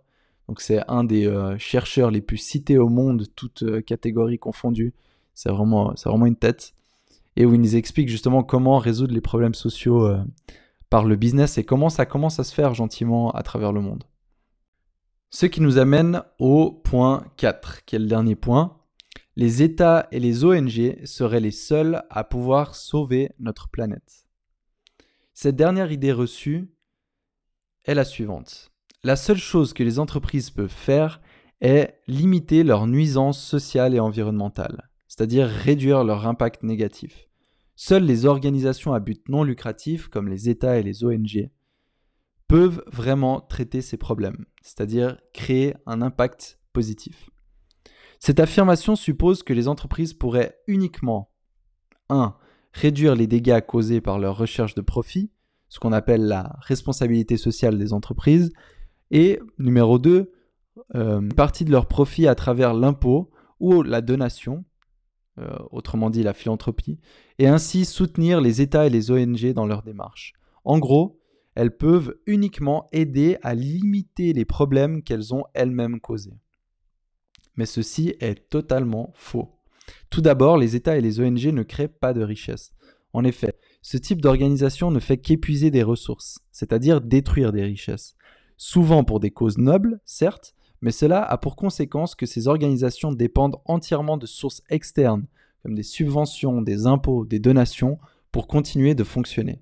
Donc 0.47 0.61
c'est 0.61 0.81
un 0.87 1.03
des 1.03 1.25
euh, 1.25 1.57
chercheurs 1.57 2.11
les 2.11 2.21
plus 2.21 2.37
cités 2.37 2.77
au 2.77 2.87
monde, 2.87 3.25
toutes 3.35 3.63
euh, 3.63 3.81
catégories 3.81 4.39
confondues. 4.39 4.93
C'est 5.33 5.49
vraiment, 5.49 5.93
vraiment 6.05 6.27
une 6.27 6.37
tête. 6.37 6.73
Et 7.35 7.45
où 7.45 7.53
il 7.53 7.59
nous 7.59 7.75
explique 7.75 8.07
justement 8.07 8.43
comment 8.43 8.77
résoudre 8.77 9.13
les 9.13 9.19
problèmes 9.19 9.53
sociaux 9.53 10.09
par 10.89 11.05
le 11.05 11.15
business 11.15 11.57
et 11.57 11.63
comment 11.63 11.89
ça 11.89 12.05
commence 12.05 12.39
à 12.39 12.43
se 12.43 12.53
faire 12.53 12.73
gentiment 12.73 13.31
à 13.31 13.43
travers 13.43 13.71
le 13.71 13.81
monde. 13.81 14.03
Ce 15.29 15.45
qui 15.45 15.61
nous 15.61 15.77
amène 15.77 16.23
au 16.39 16.71
point 16.71 17.25
4, 17.37 17.85
qui 17.85 17.95
est 17.95 17.99
le 17.99 18.07
dernier 18.07 18.35
point. 18.35 18.77
Les 19.35 19.63
États 19.63 20.07
et 20.11 20.19
les 20.19 20.45
ONG 20.45 20.95
seraient 21.03 21.41
les 21.41 21.51
seuls 21.51 22.03
à 22.09 22.23
pouvoir 22.23 22.75
sauver 22.75 23.31
notre 23.39 23.67
planète. 23.67 24.25
Cette 25.33 25.57
dernière 25.57 25.91
idée 25.91 26.13
reçue 26.13 26.73
est 27.83 27.95
la 27.95 28.05
suivante. 28.05 28.71
La 29.03 29.17
seule 29.17 29.37
chose 29.37 29.73
que 29.73 29.83
les 29.83 29.99
entreprises 29.99 30.49
peuvent 30.49 30.69
faire 30.69 31.21
est 31.59 31.99
limiter 32.07 32.63
leurs 32.63 32.87
nuisances 32.87 33.43
sociales 33.43 33.93
et 33.93 33.99
environnementales, 33.99 34.89
c'est-à-dire 35.07 35.47
réduire 35.47 36.03
leur 36.03 36.27
impact 36.27 36.63
négatif. 36.63 37.27
Seules 37.75 38.05
les 38.05 38.25
organisations 38.25 38.93
à 38.93 38.99
but 38.99 39.27
non 39.27 39.43
lucratif, 39.43 40.07
comme 40.07 40.29
les 40.29 40.49
États 40.49 40.79
et 40.79 40.83
les 40.83 41.03
ONG, 41.03 41.49
peuvent 42.47 42.83
vraiment 42.87 43.41
traiter 43.41 43.81
ces 43.81 43.97
problèmes, 43.97 44.45
c'est-à-dire 44.61 45.17
créer 45.33 45.73
un 45.85 46.01
impact 46.01 46.59
positif. 46.73 47.29
Cette 48.19 48.39
affirmation 48.39 48.95
suppose 48.95 49.43
que 49.43 49.53
les 49.53 49.67
entreprises 49.67 50.13
pourraient 50.13 50.57
uniquement 50.67 51.31
1 52.09 52.35
réduire 52.73 53.15
les 53.15 53.27
dégâts 53.27 53.61
causés 53.61 54.01
par 54.01 54.19
leur 54.19 54.37
recherche 54.37 54.75
de 54.75 54.81
profit, 54.81 55.31
ce 55.69 55.79
qu'on 55.79 55.93
appelle 55.93 56.27
la 56.27 56.55
responsabilité 56.59 57.37
sociale 57.37 57.77
des 57.77 57.93
entreprises, 57.93 58.51
et 59.11 59.39
numéro 59.57 59.97
2, 59.97 60.31
euh, 60.95 61.29
partie 61.29 61.65
de 61.65 61.71
leur 61.71 61.87
profit 61.87 62.27
à 62.27 62.35
travers 62.35 62.73
l'impôt 62.73 63.31
ou 63.59 63.81
la 63.81 64.01
donation, 64.01 64.65
euh, 65.37 65.57
autrement 65.71 66.09
dit 66.09 66.23
la 66.23 66.33
philanthropie, 66.33 66.99
et 67.39 67.47
ainsi 67.47 67.85
soutenir 67.85 68.41
les 68.41 68.61
États 68.61 68.87
et 68.87 68.89
les 68.89 69.11
ONG 69.11 69.53
dans 69.53 69.65
leur 69.65 69.83
démarche. 69.83 70.33
En 70.63 70.79
gros, 70.79 71.19
elles 71.55 71.75
peuvent 71.75 72.15
uniquement 72.25 72.89
aider 72.91 73.37
à 73.41 73.53
limiter 73.53 74.33
les 74.33 74.45
problèmes 74.45 75.03
qu'elles 75.03 75.33
ont 75.33 75.45
elles-mêmes 75.53 75.99
causés. 75.99 76.37
Mais 77.55 77.65
ceci 77.65 78.15
est 78.19 78.49
totalement 78.49 79.13
faux. 79.15 79.51
Tout 80.09 80.21
d'abord, 80.21 80.57
les 80.57 80.75
États 80.75 80.97
et 80.97 81.01
les 81.01 81.19
ONG 81.19 81.45
ne 81.45 81.63
créent 81.63 81.87
pas 81.87 82.13
de 82.13 82.23
richesse. 82.23 82.73
En 83.13 83.23
effet, 83.23 83.57
ce 83.81 83.97
type 83.97 84.21
d'organisation 84.21 84.91
ne 84.91 84.99
fait 84.99 85.17
qu'épuiser 85.17 85.71
des 85.71 85.83
ressources, 85.83 86.39
c'est-à-dire 86.51 86.99
détruire 86.99 87.53
des 87.53 87.63
richesses. 87.63 88.15
Souvent 88.57 89.03
pour 89.03 89.19
des 89.19 89.31
causes 89.31 89.57
nobles, 89.57 90.01
certes, 90.05 90.53
mais 90.81 90.91
cela 90.91 91.23
a 91.23 91.37
pour 91.37 91.55
conséquence 91.55 92.15
que 92.15 92.25
ces 92.25 92.47
organisations 92.47 93.11
dépendent 93.11 93.57
entièrement 93.65 94.17
de 94.17 94.25
sources 94.25 94.61
externes, 94.69 95.25
comme 95.63 95.75
des 95.75 95.83
subventions, 95.83 96.61
des 96.61 96.85
impôts, 96.85 97.25
des 97.25 97.39
donations, 97.39 97.97
pour 98.31 98.47
continuer 98.47 98.95
de 98.95 99.03
fonctionner. 99.03 99.61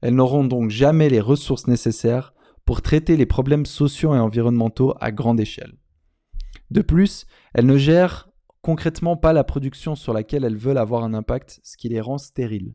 Elles 0.00 0.14
n'auront 0.14 0.44
donc 0.44 0.70
jamais 0.70 1.08
les 1.08 1.20
ressources 1.20 1.66
nécessaires 1.66 2.32
pour 2.64 2.82
traiter 2.82 3.16
les 3.16 3.26
problèmes 3.26 3.66
sociaux 3.66 4.14
et 4.14 4.18
environnementaux 4.18 4.94
à 5.00 5.10
grande 5.10 5.40
échelle. 5.40 5.74
De 6.70 6.82
plus, 6.82 7.26
elles 7.54 7.66
ne 7.66 7.76
gèrent 7.76 8.28
concrètement 8.62 9.16
pas 9.16 9.32
la 9.32 9.44
production 9.44 9.96
sur 9.96 10.12
laquelle 10.12 10.44
elles 10.44 10.56
veulent 10.56 10.78
avoir 10.78 11.02
un 11.02 11.14
impact, 11.14 11.60
ce 11.62 11.76
qui 11.76 11.88
les 11.88 12.00
rend 12.00 12.18
stériles. 12.18 12.74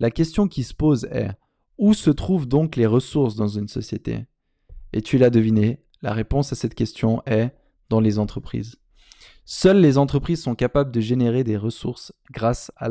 La 0.00 0.10
question 0.10 0.48
qui 0.48 0.64
se 0.64 0.74
pose 0.74 1.04
est 1.10 1.30
où 1.78 1.94
se 1.94 2.10
trouvent 2.10 2.48
donc 2.48 2.76
les 2.76 2.86
ressources 2.86 3.36
dans 3.36 3.48
une 3.48 3.68
société? 3.68 4.26
Et 4.92 5.02
tu 5.02 5.18
l'as 5.18 5.30
deviné, 5.30 5.80
la 6.02 6.12
réponse 6.12 6.52
à 6.52 6.56
cette 6.56 6.74
question 6.74 7.22
est 7.26 7.50
dans 7.88 8.00
les 8.00 8.18
entreprises. 8.18 8.76
Seules 9.44 9.80
les 9.80 9.98
entreprises 9.98 10.42
sont 10.42 10.54
capables 10.54 10.92
de 10.92 11.00
générer 11.00 11.42
des 11.42 11.56
ressources 11.56 12.12
grâce 12.30 12.70
à 12.76 12.88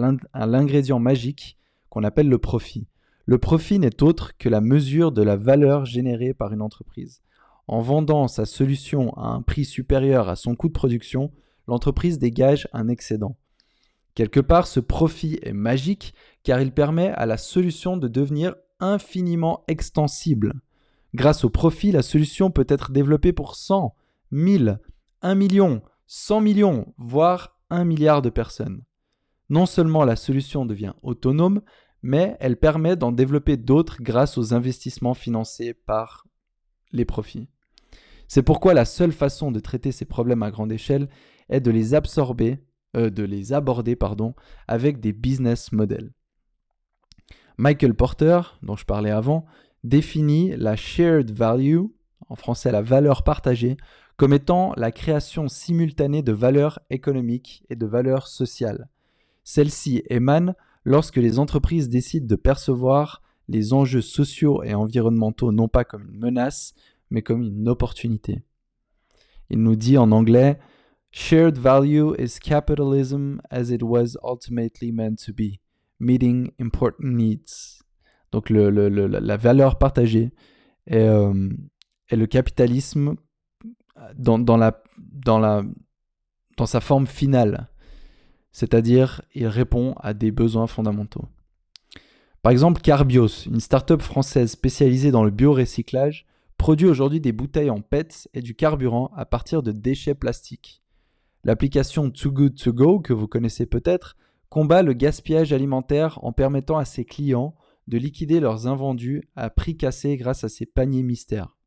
l'ingrédient 0.48 1.00
magique 1.00 1.58
qu'on 1.90 2.04
appelle 2.04 2.30
le 2.30 2.40
profit. 2.40 2.88
Le 3.26 3.38
profit 3.38 3.80
n'est 3.80 4.02
autre 4.02 4.38
que 4.38 4.50
la 4.50 4.62
mesure 4.62 5.12
de 5.12 5.22
la 5.22 5.36
valeur 5.36 5.86
générée 5.86 6.34
par 6.34 6.54
une 6.54 6.62
entreprise. 6.62 7.22
En 7.68 7.82
vendant 7.82 8.28
sa 8.28 8.46
solution 8.46 9.14
à 9.18 9.28
un 9.28 9.42
prix 9.42 9.66
supérieur 9.66 10.30
à 10.30 10.36
son 10.36 10.56
coût 10.56 10.68
de 10.68 10.74
production, 10.74 11.32
l'entreprise 11.68 12.18
dégage 12.18 12.68
un 12.74 12.88
excédent. 12.88 13.38
Quelque 14.16 14.40
part, 14.40 14.66
ce 14.66 14.80
profit 14.80 15.38
est 15.44 15.54
magique 15.54 16.14
car 16.44 16.60
il 16.62 16.72
permet 16.72 17.10
à 17.10 17.26
la 17.26 17.38
solution 17.38 17.98
de 17.98 18.08
devenir 18.08 18.56
infiniment 18.80 19.64
extensible. 19.68 20.54
Grâce 21.14 21.44
au 21.44 21.50
profit, 21.50 21.92
la 21.92 22.02
solution 22.02 22.52
peut 22.52 22.66
être 22.68 22.92
développée 22.92 23.34
pour 23.34 23.56
100, 23.56 23.96
1000, 24.32 24.80
1 25.22 25.36
million, 25.36 25.82
100 26.08 26.42
millions, 26.42 26.94
voire 26.98 27.60
1 27.70 27.86
milliard 27.86 28.22
de 28.22 28.30
personnes. 28.30 28.84
Non 29.50 29.66
seulement 29.66 30.04
la 30.04 30.16
solution 30.16 30.66
devient 30.66 30.94
autonome, 31.02 31.62
mais 32.02 32.36
elle 32.40 32.58
permet 32.58 32.96
d'en 32.96 33.12
développer 33.12 33.58
d'autres 33.58 34.02
grâce 34.02 34.38
aux 34.38 34.54
investissements 34.54 35.14
financés 35.14 35.74
par 35.74 36.28
les 36.92 37.06
profits. 37.06 37.50
C'est 38.28 38.44
pourquoi 38.44 38.74
la 38.74 38.86
seule 38.86 39.14
façon 39.14 39.52
de 39.52 39.60
traiter 39.60 39.92
ces 39.92 40.06
problèmes 40.06 40.44
à 40.44 40.52
grande 40.52 40.72
échelle 40.72 41.08
est 41.50 41.62
de 41.62 41.72
les 41.72 41.94
absorber, 41.94 42.60
euh, 42.96 43.10
de 43.10 43.24
les 43.24 43.54
aborder 43.54 43.96
pardon, 43.96 44.36
avec 44.68 45.00
des 45.00 45.14
business 45.14 45.72
models. 45.72 46.12
Michael 47.58 47.96
Porter, 47.96 48.42
dont 48.62 48.76
je 48.76 48.86
parlais 48.86 49.12
avant, 49.12 49.46
définit 49.84 50.56
la 50.58 50.76
shared 50.76 51.32
value, 51.32 51.86
en 52.30 52.36
français 52.36 52.72
la 52.72 52.82
valeur 52.82 53.24
partagée, 53.24 53.78
comme 54.18 54.34
étant 54.34 54.74
la 54.76 54.92
création 54.92 55.48
simultanée 55.48 56.24
de 56.24 56.32
valeurs 56.32 56.80
économiques 56.90 57.64
et 57.70 57.76
de 57.76 57.86
valeurs 57.86 58.28
sociales. 58.28 58.90
Celle-ci 59.44 60.04
émane 60.10 60.56
lorsque 60.84 61.18
les 61.18 61.40
entreprises 61.40 61.90
décident 61.90 62.28
de 62.28 62.36
percevoir 62.36 63.22
les 63.48 63.74
enjeux 63.74 64.02
sociaux 64.02 64.64
et 64.64 64.74
environnementaux 64.74 65.52
non 65.52 65.68
pas 65.68 65.86
comme 65.86 66.10
une 66.10 66.20
menace, 66.20 66.74
mais 67.10 67.22
comme 67.22 67.44
une 67.44 67.70
opportunité. 67.70 68.42
Il 69.50 69.64
nous 69.64 69.76
dit 69.76 69.98
en 69.98 70.12
anglais 70.12 70.60
Shared 71.12 71.58
value 71.58 72.14
is 72.20 72.40
capitalism 72.40 73.40
as 73.50 73.72
it 73.72 73.82
was 73.82 74.18
ultimately 74.24 74.92
meant 74.92 75.16
to 75.26 75.34
be, 75.34 75.60
meeting 76.00 76.52
important 76.60 77.16
needs. 77.16 77.77
Donc 78.38 78.52
la 78.52 79.38
valeur 79.38 79.80
partagée 79.80 80.30
est, 80.86 81.08
euh, 81.08 81.50
le 82.12 82.26
capitalisme 82.28 83.16
la, 84.56 85.64
dans 86.56 86.66
sa 86.68 86.80
forme 86.80 87.08
finale, 87.08 87.68
c'est-à-dire 88.52 89.24
il 89.34 89.48
répond 89.48 89.96
à 90.02 90.14
des 90.14 90.30
besoins 90.30 90.68
fondamentaux. 90.68 91.26
Par 92.44 92.52
exemple, 92.52 92.80
Carbios, 92.80 93.48
une 93.48 93.60
start-up 93.60 94.04
française 94.04 94.52
spécialisée 94.52 95.10
dans 95.10 95.24
le 95.24 95.32
biorecyclage, 95.32 96.28
produit 96.60 96.88
aujourd'hui 96.88 97.20
des 97.20 97.32
bouteilles 97.32 97.72
en 97.72 97.82
PET 97.82 98.30
et 98.36 98.42
du 98.44 98.54
carburant 98.54 99.10
à 99.16 99.26
partir 99.26 99.64
de 99.64 99.72
déchets 99.72 100.14
plastiques. 100.14 100.84
L'application 101.44 102.12
Too 102.12 102.32
Good 102.32 102.56
To 102.56 102.72
Go, 102.72 103.00
que 103.00 103.14
vous 103.14 103.28
connaissez 103.28 103.66
peut-être, 103.66 104.16
combat 104.50 104.84
le 104.84 104.94
gaspillage 104.94 105.54
alimentaire 105.54 106.24
en 106.24 106.34
permettant 106.34 106.78
à 106.78 106.86
ses 106.86 107.04
clients 107.04 107.56
de 107.88 107.98
liquider 107.98 108.40
leurs 108.40 108.68
invendus 108.68 109.24
à 109.36 109.50
prix 109.50 109.78
cassé 109.78 110.18
grâce 110.18 110.44
à 110.44 110.50
ces 110.50 110.66
paniers 110.66 111.04
mystères. 111.04 111.58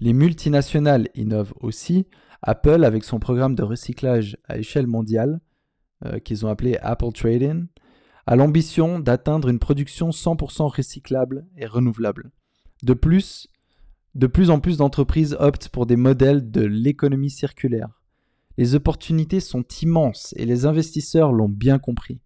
Les 0.00 0.12
multinationales 0.12 1.08
innovent 1.14 1.54
aussi. 1.60 2.06
Apple, 2.42 2.84
avec 2.84 3.04
son 3.04 3.20
programme 3.20 3.54
de 3.54 3.62
recyclage 3.62 4.36
à 4.48 4.58
échelle 4.58 4.88
mondiale, 4.88 5.40
euh, 6.04 6.18
qu'ils 6.18 6.44
ont 6.44 6.48
appelé 6.48 6.76
Apple 6.82 7.12
Trading, 7.12 7.66
a 8.26 8.36
l'ambition 8.36 8.98
d'atteindre 8.98 9.48
une 9.48 9.58
production 9.58 10.10
100% 10.10 10.74
recyclable 10.74 11.46
et 11.56 11.66
renouvelable. 11.66 12.32
De 12.82 12.94
plus, 12.94 13.48
de 14.14 14.26
plus 14.26 14.50
en 14.50 14.60
plus 14.60 14.78
d'entreprises 14.78 15.36
optent 15.38 15.68
pour 15.68 15.86
des 15.86 15.96
modèles 15.96 16.50
de 16.50 16.62
l'économie 16.62 17.30
circulaire. 17.30 18.00
Les 18.58 18.74
opportunités 18.74 19.40
sont 19.40 19.64
immenses 19.80 20.34
et 20.36 20.44
les 20.44 20.66
investisseurs 20.66 21.32
l'ont 21.32 21.48
bien 21.48 21.78
compris. 21.78 22.20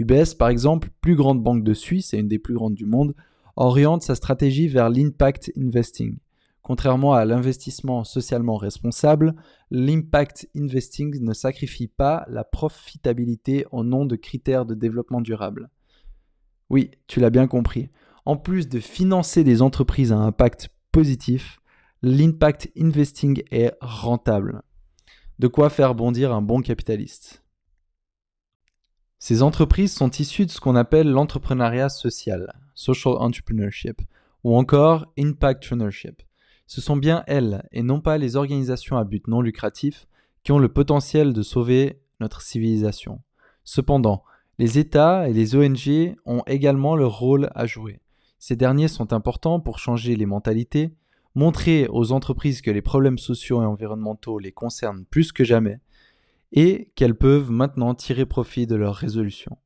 UBS, 0.00 0.34
par 0.34 0.48
exemple, 0.48 0.88
plus 1.02 1.14
grande 1.14 1.42
banque 1.42 1.62
de 1.62 1.74
Suisse 1.74 2.14
et 2.14 2.18
une 2.18 2.28
des 2.28 2.38
plus 2.38 2.54
grandes 2.54 2.74
du 2.74 2.86
monde, 2.86 3.14
oriente 3.56 4.02
sa 4.02 4.14
stratégie 4.14 4.66
vers 4.66 4.88
l'impact 4.88 5.52
investing. 5.58 6.16
Contrairement 6.62 7.12
à 7.12 7.26
l'investissement 7.26 8.04
socialement 8.04 8.56
responsable, 8.56 9.34
l'impact 9.70 10.48
investing 10.56 11.20
ne 11.20 11.34
sacrifie 11.34 11.88
pas 11.88 12.24
la 12.28 12.44
profitabilité 12.44 13.66
au 13.72 13.84
nom 13.84 14.06
de 14.06 14.16
critères 14.16 14.64
de 14.64 14.74
développement 14.74 15.20
durable. 15.20 15.68
Oui, 16.70 16.92
tu 17.06 17.20
l'as 17.20 17.30
bien 17.30 17.46
compris. 17.46 17.90
En 18.24 18.36
plus 18.36 18.68
de 18.68 18.80
financer 18.80 19.44
des 19.44 19.60
entreprises 19.60 20.12
à 20.12 20.18
impact 20.18 20.70
positif, 20.92 21.60
l'impact 22.00 22.70
investing 22.78 23.42
est 23.50 23.74
rentable. 23.82 24.62
De 25.38 25.48
quoi 25.48 25.68
faire 25.68 25.94
bondir 25.94 26.32
un 26.32 26.40
bon 26.40 26.62
capitaliste. 26.62 27.39
Ces 29.22 29.42
entreprises 29.42 29.92
sont 29.92 30.10
issues 30.12 30.46
de 30.46 30.50
ce 30.50 30.60
qu'on 30.60 30.76
appelle 30.76 31.10
l'entrepreneuriat 31.10 31.90
social, 31.90 32.54
social 32.74 33.16
entrepreneurship, 33.18 34.00
ou 34.44 34.56
encore 34.56 35.12
impact 35.18 35.58
entrepreneurship. 35.58 36.22
Ce 36.66 36.80
sont 36.80 36.96
bien 36.96 37.22
elles, 37.26 37.68
et 37.70 37.82
non 37.82 38.00
pas 38.00 38.16
les 38.16 38.36
organisations 38.36 38.96
à 38.96 39.04
but 39.04 39.28
non 39.28 39.42
lucratif, 39.42 40.08
qui 40.42 40.52
ont 40.52 40.58
le 40.58 40.70
potentiel 40.70 41.34
de 41.34 41.42
sauver 41.42 42.00
notre 42.18 42.40
civilisation. 42.40 43.20
Cependant, 43.62 44.24
les 44.58 44.78
États 44.78 45.28
et 45.28 45.34
les 45.34 45.54
ONG 45.54 46.16
ont 46.24 46.42
également 46.46 46.96
leur 46.96 47.18
rôle 47.18 47.50
à 47.54 47.66
jouer. 47.66 48.00
Ces 48.38 48.56
derniers 48.56 48.88
sont 48.88 49.12
importants 49.12 49.60
pour 49.60 49.78
changer 49.78 50.16
les 50.16 50.24
mentalités, 50.24 50.94
montrer 51.34 51.88
aux 51.90 52.12
entreprises 52.12 52.62
que 52.62 52.70
les 52.70 52.80
problèmes 52.80 53.18
sociaux 53.18 53.60
et 53.60 53.66
environnementaux 53.66 54.38
les 54.38 54.52
concernent 54.52 55.04
plus 55.04 55.30
que 55.30 55.44
jamais 55.44 55.78
et 56.52 56.92
qu'elles 56.96 57.14
peuvent 57.14 57.50
maintenant 57.50 57.94
tirer 57.94 58.26
profit 58.26 58.66
de 58.66 58.76
leur 58.76 58.94
résolution. 58.94 59.56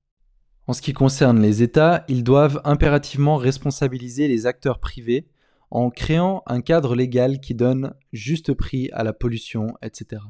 En 0.66 0.72
ce 0.72 0.82
qui 0.82 0.92
concerne 0.92 1.40
les 1.40 1.62
États, 1.62 2.04
ils 2.08 2.24
doivent 2.24 2.60
impérativement 2.64 3.36
responsabiliser 3.36 4.28
les 4.28 4.46
acteurs 4.46 4.80
privés 4.80 5.28
en 5.70 5.90
créant 5.90 6.42
un 6.46 6.60
cadre 6.60 6.94
légal 6.94 7.40
qui 7.40 7.54
donne 7.54 7.94
juste 8.12 8.54
prix 8.54 8.90
à 8.92 9.02
la 9.02 9.12
pollution, 9.12 9.74
etc. 9.82 10.22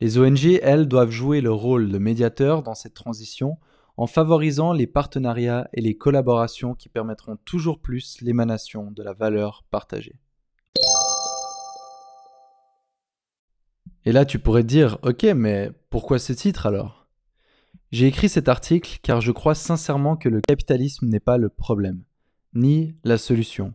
Les 0.00 0.18
ONG, 0.18 0.58
elles, 0.62 0.88
doivent 0.88 1.10
jouer 1.10 1.40
le 1.40 1.52
rôle 1.52 1.90
de 1.90 1.98
médiateur 1.98 2.62
dans 2.62 2.74
cette 2.74 2.94
transition 2.94 3.58
en 3.96 4.06
favorisant 4.06 4.72
les 4.72 4.86
partenariats 4.86 5.68
et 5.74 5.80
les 5.80 5.96
collaborations 5.96 6.74
qui 6.74 6.88
permettront 6.88 7.36
toujours 7.44 7.80
plus 7.80 8.20
l'émanation 8.22 8.90
de 8.90 9.02
la 9.02 9.12
valeur 9.12 9.64
partagée. 9.70 10.16
Et 14.04 14.12
là, 14.12 14.24
tu 14.24 14.38
pourrais 14.38 14.62
te 14.62 14.68
dire, 14.68 14.98
ok, 15.02 15.24
mais 15.36 15.70
pourquoi 15.90 16.18
ce 16.18 16.32
titre 16.32 16.66
alors? 16.66 17.06
J'ai 17.92 18.06
écrit 18.06 18.28
cet 18.28 18.48
article 18.48 18.98
car 19.02 19.20
je 19.20 19.32
crois 19.32 19.54
sincèrement 19.54 20.16
que 20.16 20.28
le 20.28 20.40
capitalisme 20.40 21.06
n'est 21.06 21.20
pas 21.20 21.36
le 21.36 21.50
problème, 21.50 22.02
ni 22.54 22.96
la 23.04 23.18
solution. 23.18 23.74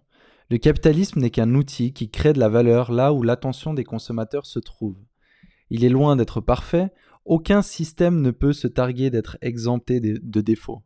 Le 0.49 0.57
capitalisme 0.57 1.19
n'est 1.19 1.29
qu'un 1.29 1.53
outil 1.55 1.93
qui 1.93 2.09
crée 2.09 2.33
de 2.33 2.39
la 2.39 2.49
valeur 2.49 2.91
là 2.91 3.13
où 3.13 3.21
l'attention 3.21 3.73
des 3.73 3.83
consommateurs 3.83 4.45
se 4.45 4.59
trouve. 4.59 4.97
Il 5.69 5.83
est 5.83 5.89
loin 5.89 6.15
d'être 6.15 6.41
parfait, 6.41 6.89
aucun 7.25 7.61
système 7.61 8.21
ne 8.21 8.31
peut 8.31 8.53
se 8.53 8.67
targuer 8.67 9.09
d'être 9.09 9.37
exempté 9.41 9.99
de, 9.99 10.41
défauts. 10.41 10.83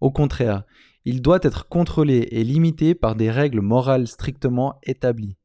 Au 0.00 0.10
contraire, 0.10 0.64
il 1.04 1.22
doit 1.22 1.38
être 1.42 1.68
contrôlé 1.68 2.28
et 2.32 2.42
limité 2.42 2.94
par 2.96 3.14
des 3.14 3.30
règles 3.30 3.60
morales 3.60 4.08
strictement 4.08 4.80
établies. 4.82 5.36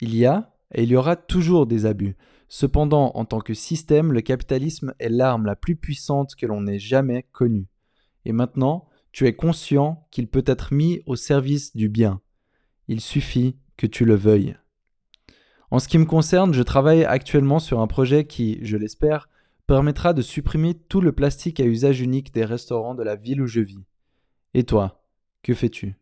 Il 0.00 0.16
y 0.16 0.24
a 0.24 0.54
et 0.74 0.84
il 0.84 0.90
y 0.90 0.96
aura 0.96 1.16
toujours 1.16 1.66
des 1.66 1.84
abus. 1.84 2.16
Cependant, 2.52 3.12
en 3.14 3.24
tant 3.24 3.38
que 3.38 3.54
système, 3.54 4.12
le 4.12 4.22
capitalisme 4.22 4.92
est 4.98 5.08
l'arme 5.08 5.46
la 5.46 5.54
plus 5.54 5.76
puissante 5.76 6.34
que 6.34 6.46
l'on 6.46 6.66
ait 6.66 6.80
jamais 6.80 7.24
connue. 7.30 7.68
Et 8.24 8.32
maintenant, 8.32 8.88
tu 9.12 9.28
es 9.28 9.34
conscient 9.34 10.04
qu'il 10.10 10.26
peut 10.26 10.42
être 10.44 10.74
mis 10.74 11.00
au 11.06 11.14
service 11.14 11.76
du 11.76 11.88
bien. 11.88 12.20
Il 12.88 13.00
suffit 13.00 13.56
que 13.76 13.86
tu 13.86 14.04
le 14.04 14.16
veuilles. 14.16 14.56
En 15.70 15.78
ce 15.78 15.86
qui 15.86 15.96
me 15.96 16.04
concerne, 16.04 16.52
je 16.52 16.64
travaille 16.64 17.04
actuellement 17.04 17.60
sur 17.60 17.78
un 17.78 17.86
projet 17.86 18.24
qui, 18.24 18.58
je 18.62 18.76
l'espère, 18.76 19.28
permettra 19.68 20.12
de 20.12 20.20
supprimer 20.20 20.74
tout 20.74 21.00
le 21.00 21.12
plastique 21.12 21.60
à 21.60 21.64
usage 21.64 22.00
unique 22.00 22.34
des 22.34 22.44
restaurants 22.44 22.96
de 22.96 23.04
la 23.04 23.14
ville 23.14 23.42
où 23.42 23.46
je 23.46 23.60
vis. 23.60 23.84
Et 24.54 24.64
toi, 24.64 25.04
que 25.44 25.54
fais-tu? 25.54 25.99